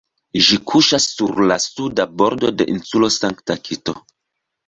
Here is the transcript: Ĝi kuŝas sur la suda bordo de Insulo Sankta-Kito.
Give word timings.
Ĝi 0.45 0.55
kuŝas 0.69 1.05
sur 1.17 1.41
la 1.51 1.57
suda 1.65 2.07
bordo 2.21 2.51
de 2.61 2.67
Insulo 2.73 3.13
Sankta-Kito. 3.17 3.95